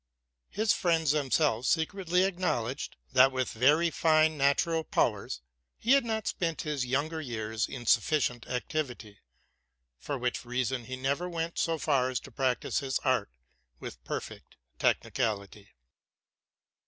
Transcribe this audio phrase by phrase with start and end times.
[0.49, 5.41] His friends themselves secretly acknowledged, that, with very fine natural powers,
[5.77, 9.19] he had not spent his younger years in sufficient activity;
[9.99, 13.29] for which reason he never went so far as to practise his art
[13.79, 15.69] with perfect technicality.